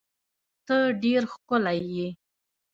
[0.65, 2.07] ته ډیر ښکلی یی